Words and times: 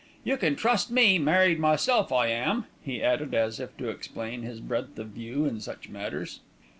You 0.23 0.35
can 0.35 0.55
trust 0.55 0.89
me, 0.89 1.19
married 1.19 1.59
myself 1.59 2.11
I 2.11 2.29
am," 2.29 2.65
he 2.81 3.03
added 3.03 3.35
as 3.35 3.59
if 3.59 3.77
to 3.77 3.89
explain 3.89 4.41
his 4.41 4.59
breadth 4.59 4.97
of 4.97 5.09
view 5.09 5.45
in 5.45 5.59
such 5.59 5.89
matters. 5.89 6.39